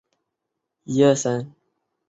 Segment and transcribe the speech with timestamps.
[0.03, 1.55] 未出数字版。